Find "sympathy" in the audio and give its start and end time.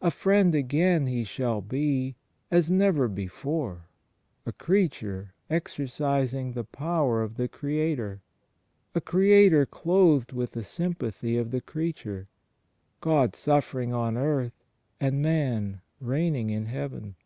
10.62-11.36